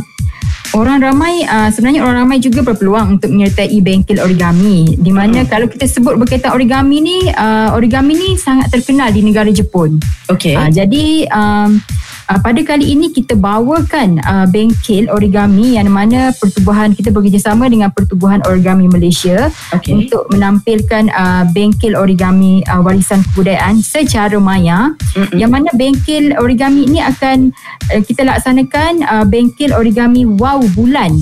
orang 0.72 1.02
ramai 1.02 1.44
uh, 1.44 1.68
sebenarnya 1.68 2.06
orang 2.06 2.24
ramai 2.24 2.38
juga 2.38 2.62
berpeluang 2.62 3.18
untuk 3.18 3.34
menyertai 3.34 3.76
bengkel 3.82 4.22
origami 4.22 4.94
di 4.96 5.10
mana 5.10 5.42
hmm. 5.42 5.50
kalau 5.50 5.66
kita 5.66 5.90
sebut 5.90 6.14
berkaitan 6.14 6.54
origami 6.54 7.02
ni 7.02 7.18
uh, 7.34 7.74
origami 7.74 8.14
ni 8.14 8.28
sangat 8.38 8.70
terkenal 8.72 9.10
di 9.10 9.26
negara 9.26 9.50
Jepun. 9.50 9.98
Okey. 10.30 10.54
Uh, 10.54 10.70
jadi 10.70 11.28
um, 11.34 11.82
uh, 12.30 12.38
pada 12.42 12.60
kali 12.62 12.94
ini 12.94 13.10
kita 13.14 13.38
bawakan 13.38 14.18
uh, 14.22 14.46
bengkel 14.50 15.10
origami 15.10 15.78
yang 15.78 15.90
mana 15.90 16.34
pertubuhan 16.34 16.92
kita 16.92 17.14
bekerjasama 17.14 17.70
dengan 17.70 17.90
pertubuhan 17.94 18.42
origami 18.46 18.90
Malaysia 18.90 19.50
okay. 19.70 19.94
untuk 19.94 20.26
menampilkan 20.30 21.10
uh, 21.14 21.44
bengkel 21.54 21.94
origami 21.94 22.62
uh, 22.66 22.82
warisan 22.82 23.22
kebudayaan 23.32 23.80
secara 23.82 24.36
maya 24.38 24.94
Mm-mm. 25.14 25.38
yang 25.38 25.50
mana 25.54 25.70
bengkel 25.74 26.34
origami 26.38 26.86
ini 26.86 27.00
akan 27.02 27.54
uh, 27.94 28.02
kita 28.02 28.26
laksanakan 28.26 29.06
uh, 29.06 29.24
bengkel 29.26 29.74
origami 29.74 30.26
wow 30.26 30.60
bulan 30.74 31.14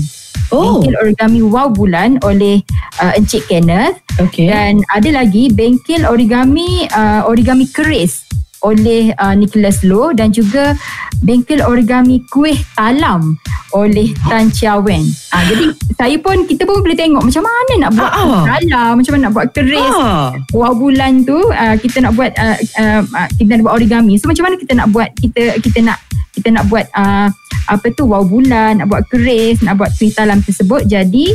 Oh. 0.53 0.77
Bengkel 0.77 0.93
origami 1.01 1.41
wow 1.41 1.73
bulan 1.73 2.21
oleh 2.21 2.61
uh, 3.01 3.17
Encik 3.17 3.49
Kenneth 3.49 3.97
okay. 4.21 4.45
dan 4.45 4.77
ada 4.93 5.09
lagi 5.09 5.49
bengkel 5.49 6.05
origami 6.05 6.85
uh, 6.93 7.25
origami 7.25 7.65
keris 7.65 8.29
oleh 8.65 9.13
uh, 9.21 9.37
Nicholas 9.37 9.85
Low 9.85 10.09
dan 10.09 10.33
juga 10.33 10.73
bengkel 11.21 11.61
origami 11.61 12.25
kuih 12.33 12.57
talam 12.73 13.37
oleh 13.77 14.09
Tan 14.25 14.49
Chia 14.49 14.81
Wen. 14.81 15.05
Uh, 15.29 15.43
jadi 15.45 15.65
saya 15.93 16.15
pun 16.17 16.49
kita 16.49 16.65
pun 16.65 16.81
boleh 16.81 16.97
tengok 16.97 17.21
macam 17.21 17.43
mana 17.45 17.73
nak 17.85 17.91
buat 17.93 18.11
uh, 18.11 18.25
uh. 18.25 18.43
talam, 18.49 18.91
macam 18.97 19.11
mana 19.13 19.21
nak 19.29 19.33
buat 19.37 19.47
keris. 19.53 19.95
Uh. 19.95 20.33
Wah 20.57 20.73
bulan 20.73 21.21
tu 21.21 21.37
uh, 21.37 21.75
kita 21.77 22.01
nak 22.01 22.17
buat 22.17 22.33
uh, 22.35 22.57
uh, 22.81 23.01
kita 23.37 23.55
nak 23.55 23.63
buat 23.69 23.75
origami. 23.77 24.17
So 24.17 24.25
macam 24.25 24.49
mana 24.49 24.55
kita 24.57 24.73
nak 24.73 24.87
buat 24.89 25.09
kita 25.21 25.61
kita 25.61 25.79
nak 25.85 26.01
kita 26.35 26.51
nak 26.51 26.65
buat 26.67 26.85
uh, 26.91 27.31
apa 27.65 27.89
tu 27.93 28.05
wow 28.09 28.21
bulan 28.21 28.81
nak 28.81 28.87
buat 28.89 29.03
keris 29.09 29.61
nak 29.65 29.81
buat 29.81 29.91
kuih 29.97 30.13
talam 30.13 30.41
tersebut 30.41 30.85
jadi 30.85 31.25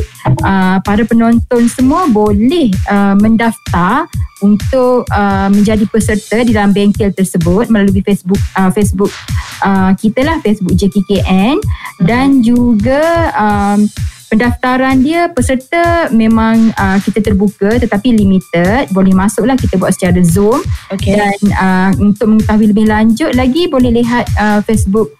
uh, 0.43 0.77
para 0.83 1.03
penonton 1.03 1.67
semua 1.67 2.07
boleh 2.07 2.71
uh, 2.87 3.15
mendaftar 3.19 4.07
untuk 4.41 5.05
uh, 5.13 5.47
menjadi 5.53 5.85
peserta 5.85 6.41
di 6.41 6.51
dalam 6.55 6.73
bengkel 6.73 7.13
tersebut 7.13 7.69
melalui 7.69 8.01
Facebook 8.01 8.41
uh, 8.57 8.71
Facebook 8.73 9.11
uh, 9.61 9.93
kita 9.95 10.25
lah 10.25 10.41
Facebook 10.41 10.73
JKKN 10.73 11.55
hmm. 11.59 12.05
dan 12.07 12.41
juga 12.41 13.31
um, 13.37 13.85
pendaftaran 14.31 15.03
dia 15.03 15.27
peserta 15.27 16.07
memang 16.07 16.71
uh, 16.79 16.97
kita 17.03 17.19
terbuka 17.19 17.75
tetapi 17.75 18.15
limited 18.15 18.87
boleh 18.95 19.11
masuklah 19.11 19.59
kita 19.59 19.75
buat 19.75 19.91
secara 19.91 20.23
Zoom 20.23 20.63
okay. 20.87 21.19
dan 21.19 21.37
uh, 21.59 21.91
untuk 21.99 22.39
mengetahui 22.39 22.71
lebih 22.71 22.87
lanjut 22.87 23.35
lagi 23.35 23.67
boleh 23.67 23.91
lihat 23.91 24.25
uh, 24.39 24.63
Facebook 24.63 25.11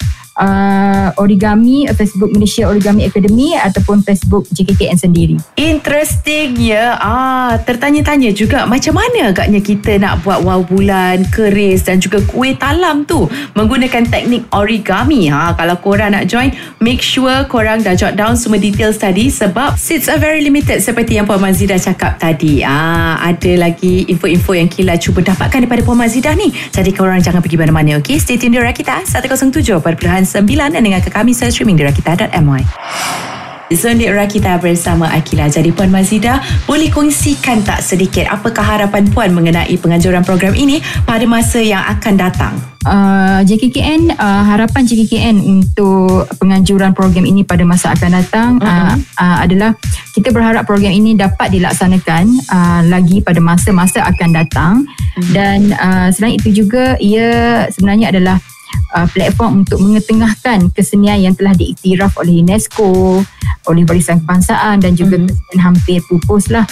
uh, 0.41 1.13
Origami 1.21 1.85
uh, 1.85 1.93
Facebook 1.93 2.33
Malaysia 2.33 2.65
Origami 2.65 3.05
Academy 3.05 3.53
ataupun 3.53 4.01
Facebook 4.01 4.49
JKKN 4.49 4.97
sendiri. 4.97 5.37
Interesting 5.55 6.57
ya. 6.57 6.97
Ah, 6.97 7.61
tertanya-tanya 7.61 8.33
juga 8.33 8.65
macam 8.65 8.97
mana 8.97 9.29
agaknya 9.29 9.61
kita 9.61 10.01
nak 10.01 10.25
buat 10.25 10.41
wow 10.41 10.65
bulan, 10.65 11.29
keris 11.29 11.85
dan 11.85 12.01
juga 12.01 12.19
kuih 12.25 12.57
talam 12.57 13.05
tu 13.05 13.29
menggunakan 13.53 14.09
teknik 14.09 14.49
origami. 14.51 15.29
Ha, 15.29 15.53
kalau 15.53 15.77
korang 15.77 16.17
nak 16.17 16.25
join, 16.25 16.49
make 16.81 17.05
sure 17.05 17.45
korang 17.45 17.85
dah 17.85 17.93
jot 17.93 18.17
down 18.17 18.33
semua 18.33 18.57
details 18.57 18.97
tadi 18.97 19.29
sebab 19.29 19.77
seats 19.77 20.09
are 20.09 20.17
very 20.17 20.41
limited 20.41 20.81
seperti 20.81 21.21
yang 21.21 21.29
Puan 21.29 21.39
Mazidah 21.39 21.77
cakap 21.77 22.17
tadi. 22.17 22.65
Ah, 22.65 23.21
ada 23.21 23.51
lagi 23.59 24.09
info-info 24.09 24.57
yang 24.57 24.69
Kila 24.71 24.95
cuba 24.95 25.19
dapatkan 25.19 25.67
daripada 25.67 25.83
Puan 25.83 25.99
Mazidah 25.99 26.33
ni. 26.33 26.49
Jadi 26.71 26.95
korang 26.95 27.19
jangan 27.19 27.43
pergi 27.43 27.59
mana-mana, 27.59 27.99
okay? 27.99 28.15
Stay 28.17 28.39
tune 28.39 28.55
di 28.55 28.59
Rakita 28.61 29.03
107.9 29.03 30.30
9 30.31 30.47
dan 30.71 30.79
dengarkan 30.79 31.11
kami 31.11 31.35
secara 31.35 31.51
streaming 31.51 31.75
di 31.75 31.83
rakita.my. 31.83 32.63
Zondik 33.71 34.11
Rakita 34.11 34.59
bersama 34.59 35.07
Akila. 35.15 35.47
Jadi 35.47 35.71
Puan 35.71 35.87
Mazida, 35.87 36.43
boleh 36.67 36.91
kongsikan 36.91 37.63
tak 37.63 37.79
sedikit 37.79 38.27
apakah 38.27 38.63
harapan 38.63 39.07
Puan 39.07 39.31
mengenai 39.31 39.71
penganjuran 39.79 40.27
program 40.27 40.51
ini 40.55 40.83
pada 41.07 41.23
masa 41.23 41.63
yang 41.63 41.81
akan 41.87 42.13
datang? 42.19 42.53
Uh, 42.81 43.45
JKKN, 43.45 44.17
uh, 44.17 44.43
harapan 44.43 44.81
JKKN 44.89 45.37
untuk 45.37 46.25
penganjuran 46.41 46.97
program 46.97 47.29
ini 47.29 47.45
pada 47.45 47.61
masa 47.61 47.93
akan 47.93 48.09
datang 48.09 48.49
uh-huh. 48.57 48.97
uh, 48.97 49.21
uh, 49.21 49.37
adalah 49.45 49.77
kita 50.17 50.33
berharap 50.33 50.65
program 50.65 50.89
ini 50.89 51.13
dapat 51.13 51.53
dilaksanakan 51.53 52.41
uh, 52.49 52.81
lagi 52.89 53.21
pada 53.21 53.37
masa-masa 53.37 54.01
akan 54.01 54.29
datang 54.33 54.73
uh-huh. 54.81 55.29
dan 55.29 55.69
uh, 55.77 56.09
selain 56.09 56.41
itu 56.41 56.65
juga 56.65 56.97
ia 56.97 57.69
sebenarnya 57.69 58.09
adalah 58.09 58.41
uh, 58.95 59.07
platform 59.09 59.65
untuk 59.65 59.79
mengetengahkan 59.81 60.71
kesenian 60.71 61.19
yang 61.21 61.35
telah 61.35 61.55
diiktiraf 61.55 62.15
oleh 62.19 62.43
UNESCO, 62.43 63.21
oleh 63.69 63.83
Barisan 63.85 64.23
Kebangsaan 64.23 64.83
dan 64.83 64.93
juga 64.97 65.21
mm-hmm. 65.21 65.59
hampir 65.61 65.99
pupus 66.07 66.51
lah. 66.51 66.65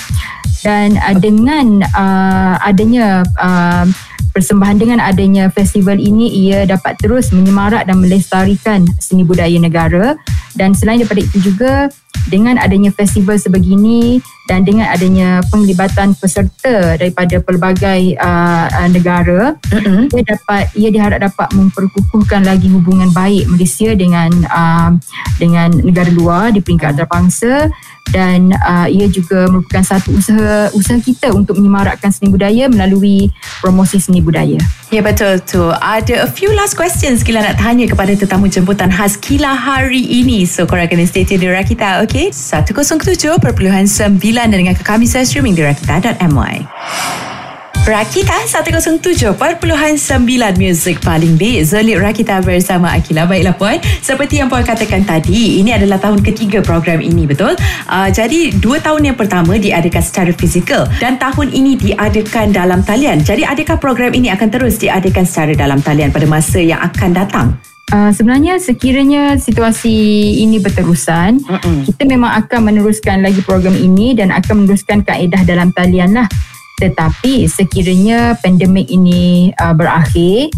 Dan 0.60 1.00
uh, 1.00 1.16
dengan 1.16 1.84
uh, 1.96 2.56
adanya 2.64 3.24
uh, 3.40 3.88
persembahan 4.30 4.78
dengan 4.78 5.00
adanya 5.02 5.50
festival 5.50 5.98
ini 5.98 6.30
ia 6.30 6.64
dapat 6.64 6.96
terus 7.02 7.34
menyemarak 7.34 7.90
dan 7.90 7.98
melestarikan 7.98 8.86
seni 9.02 9.26
budaya 9.26 9.58
negara 9.58 10.16
dan 10.54 10.78
selain 10.78 11.02
daripada 11.02 11.26
itu 11.26 11.38
juga 11.52 11.90
dengan 12.30 12.62
adanya 12.62 12.94
festival 12.94 13.42
sebegini 13.42 14.22
dan 14.50 14.66
dengan 14.66 14.90
adanya 14.90 15.46
penglibatan 15.50 16.18
peserta 16.18 16.98
daripada 16.98 17.38
pelbagai 17.42 18.18
uh, 18.18 18.66
uh, 18.70 18.90
negara 18.90 19.54
mm-hmm. 19.70 20.10
ia 20.14 20.24
dapat 20.26 20.64
ia 20.74 20.90
diharap 20.90 21.20
dapat 21.22 21.50
memperkukuhkan 21.54 22.46
lagi 22.46 22.70
hubungan 22.70 23.14
baik 23.14 23.46
Malaysia 23.46 23.94
dengan 23.94 24.30
uh, 24.50 24.92
dengan 25.38 25.70
negara 25.74 26.10
luar 26.10 26.50
di 26.50 26.66
peringkat 26.66 26.98
antarabangsa 26.98 27.70
dan 28.10 28.54
uh, 28.66 28.90
ia 28.90 29.06
juga 29.06 29.46
merupakan 29.50 29.86
satu 29.86 30.18
usaha 30.18 30.74
usaha 30.74 30.98
kita 30.98 31.30
untuk 31.30 31.62
menyemarakkan 31.62 32.10
seni 32.10 32.34
budaya 32.34 32.66
melalui 32.66 33.30
promosi 33.62 34.02
seni 34.02 34.20
budaya. 34.20 34.58
Ya 34.90 35.06
betul 35.06 35.38
tu. 35.46 35.70
Ada 35.70 36.26
a 36.26 36.30
few 36.30 36.50
last 36.58 36.74
questions 36.74 37.22
Kila 37.22 37.46
nak 37.46 37.62
tanya 37.62 37.86
kepada 37.86 38.18
tetamu 38.18 38.50
jemputan 38.50 38.90
khas 38.90 39.22
Kila 39.22 39.54
hari 39.54 40.02
ini. 40.02 40.50
So 40.50 40.66
korang 40.66 40.90
kena 40.90 41.06
stay 41.06 41.22
tune 41.22 41.46
di 41.46 41.50
Rakita, 41.50 41.99
okay? 42.08 42.32
107.9 42.32 43.42
dan 44.32 44.48
dengan 44.54 44.76
kami 44.80 45.10
saya 45.10 45.28
streaming 45.28 45.58
di 45.58 45.64
rakita.my. 45.66 46.56
Rakita 47.90 48.46
107.9 48.46 49.34
Music 50.62 51.02
paling 51.02 51.34
big 51.40 51.66
Zolit 51.66 51.98
Rakita 51.98 52.38
bersama 52.46 52.94
Akila 52.94 53.26
Baiklah 53.26 53.58
Puan 53.58 53.82
Seperti 53.82 54.38
yang 54.38 54.46
Puan 54.46 54.62
katakan 54.62 55.02
tadi 55.08 55.58
Ini 55.64 55.80
adalah 55.80 55.98
tahun 55.98 56.22
ketiga 56.22 56.62
program 56.62 57.02
ini 57.02 57.26
Betul? 57.26 57.58
Uh, 57.90 58.12
jadi 58.14 58.54
dua 58.62 58.78
tahun 58.84 59.10
yang 59.10 59.18
pertama 59.18 59.58
Diadakan 59.58 60.04
secara 60.06 60.30
fizikal 60.36 60.86
Dan 61.02 61.18
tahun 61.18 61.50
ini 61.50 61.80
diadakan 61.80 62.54
dalam 62.54 62.86
talian 62.86 63.26
Jadi 63.26 63.48
adakah 63.48 63.82
program 63.82 64.14
ini 64.14 64.30
akan 64.38 64.50
terus 64.54 64.78
Diadakan 64.78 65.26
secara 65.26 65.58
dalam 65.58 65.82
talian 65.82 66.14
Pada 66.14 66.30
masa 66.30 66.62
yang 66.62 66.84
akan 66.84 67.10
datang? 67.16 67.69
Uh, 67.90 68.14
sebenarnya 68.14 68.62
sekiranya 68.62 69.34
situasi 69.34 69.90
ini 70.46 70.62
berterusan, 70.62 71.42
Mm-mm. 71.42 71.90
kita 71.90 72.06
memang 72.06 72.38
akan 72.46 72.70
meneruskan 72.70 73.26
lagi 73.26 73.42
program 73.42 73.74
ini 73.74 74.14
dan 74.14 74.30
akan 74.30 74.62
meneruskan 74.66 75.02
kaedah 75.02 75.42
dalam 75.42 75.74
talian 75.74 76.14
lah. 76.14 76.30
Tetapi 76.80 77.46
sekiranya 77.46 78.40
pandemik 78.40 78.88
ini 78.88 79.52
uh, 79.60 79.76
berakhir, 79.76 80.50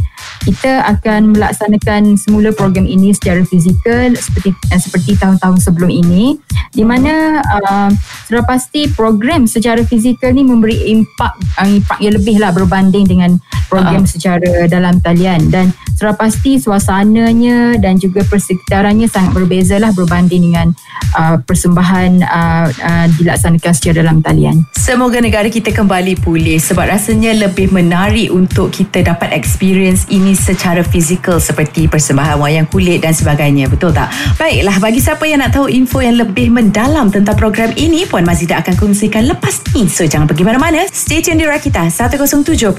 kita 0.46 0.86
akan 0.98 1.38
melaksanakan 1.38 2.18
semula 2.18 2.50
program 2.54 2.86
ini 2.90 3.14
secara 3.14 3.46
fizikal 3.46 4.14
seperti 4.18 4.54
uh, 4.74 4.82
seperti 4.82 5.12
tahun-tahun 5.18 5.62
sebelum 5.62 5.90
ini 5.90 6.38
di 6.74 6.82
mana 6.82 7.42
uh, 7.42 7.90
sudah 8.26 8.46
pasti 8.48 8.90
program 8.90 9.46
secara 9.46 9.84
fizikal 9.86 10.34
ni 10.34 10.42
memberi 10.42 10.94
impak 10.94 11.34
uh, 11.62 11.68
impak 11.70 11.98
yang 12.02 12.18
lebih 12.18 12.42
lah 12.42 12.50
berbanding 12.54 13.06
dengan 13.06 13.38
program 13.70 14.04
uh-huh. 14.04 14.14
secara 14.14 14.66
dalam 14.66 14.98
talian 15.00 15.52
dan 15.54 15.70
sudah 16.02 16.18
pasti 16.18 16.58
suasananya 16.58 17.78
dan 17.78 18.02
juga 18.02 18.26
persekitarannya 18.26 19.06
sangat 19.06 19.38
berbeza 19.38 19.78
lah 19.78 19.94
berbanding 19.94 20.50
dengan 20.50 20.74
uh, 21.14 21.38
persembahan 21.46 22.26
uh, 22.26 22.68
uh, 22.74 23.06
dilaksanakan 23.22 23.72
secara 23.78 24.02
dalam 24.02 24.18
talian. 24.26 24.66
Semoga 24.74 25.22
negara 25.22 25.46
kita 25.46 25.70
kembali 25.70 26.11
pulih 26.18 26.60
sebab 26.60 26.90
rasanya 26.92 27.32
lebih 27.36 27.72
menarik 27.72 28.34
untuk 28.34 28.74
kita 28.74 29.04
dapat 29.04 29.32
experience 29.32 30.08
ini 30.12 30.36
secara 30.36 30.84
fizikal 30.84 31.40
seperti 31.40 31.88
persembahan 31.88 32.40
wayang 32.40 32.68
kulit 32.68 33.04
dan 33.06 33.16
sebagainya. 33.16 33.70
Betul 33.70 33.96
tak? 33.96 34.12
Baiklah, 34.36 34.78
bagi 34.82 35.00
siapa 35.00 35.24
yang 35.30 35.46
nak 35.46 35.56
tahu 35.56 35.70
info 35.70 36.02
yang 36.02 36.20
lebih 36.20 36.50
mendalam 36.50 37.08
tentang 37.14 37.38
program 37.38 37.72
ini, 37.78 38.04
Puan 38.10 38.26
Mazidah 38.26 38.60
akan 38.66 38.76
kongsikan 38.76 39.30
lepas 39.30 39.62
ni. 39.78 39.88
So, 39.88 40.04
jangan 40.10 40.26
pergi 40.26 40.44
mana-mana. 40.44 40.84
Stay 40.90 41.22
tune 41.22 41.38
di 41.38 41.46
Rakita 41.46 41.88
107.9 41.88 42.74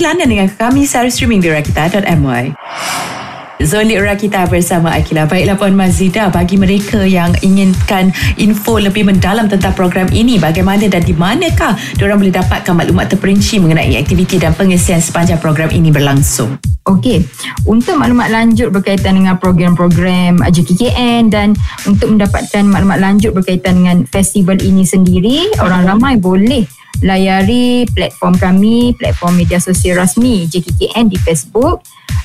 dan 0.00 0.28
dengan 0.28 0.48
kami 0.48 0.86
secara 0.86 1.10
streaming 1.10 1.42
di 1.42 1.50
rakita.my. 1.50 3.17
Zolik 3.58 3.98
Rakita 3.98 4.46
bersama 4.46 4.94
Akila. 4.94 5.26
Baiklah 5.26 5.58
Puan 5.58 5.74
Mazida, 5.74 6.30
bagi 6.30 6.54
mereka 6.54 7.02
yang 7.02 7.34
inginkan 7.42 8.14
info 8.38 8.78
lebih 8.78 9.02
mendalam 9.02 9.50
tentang 9.50 9.74
program 9.74 10.06
ini, 10.14 10.38
bagaimana 10.38 10.86
dan 10.86 11.02
di 11.02 11.10
manakah 11.10 11.74
diorang 11.98 12.22
boleh 12.22 12.30
dapatkan 12.30 12.70
maklumat 12.70 13.10
terperinci 13.10 13.58
mengenai 13.58 13.98
aktiviti 13.98 14.38
dan 14.38 14.54
pengisian 14.54 15.02
sepanjang 15.02 15.42
program 15.42 15.74
ini 15.74 15.90
berlangsung? 15.90 16.54
Okey, 16.86 17.26
untuk 17.66 17.98
maklumat 17.98 18.30
lanjut 18.30 18.70
berkaitan 18.70 19.18
dengan 19.18 19.36
program-program 19.42 20.38
JKKN 20.38 21.28
dan 21.28 21.58
untuk 21.82 22.14
mendapatkan 22.14 22.62
maklumat 22.62 23.02
lanjut 23.02 23.34
berkaitan 23.34 23.82
dengan 23.82 24.06
festival 24.06 24.56
ini 24.62 24.86
sendiri, 24.86 25.50
orang 25.58 25.82
ramai 25.82 26.14
boleh 26.14 26.64
layari 27.02 27.86
platform 27.94 28.34
kami, 28.38 28.94
platform 28.98 29.36
media 29.38 29.60
sosial 29.62 29.98
rasmi 30.00 30.46
JKKN 30.50 31.10
di 31.10 31.18
Facebook 31.20 31.82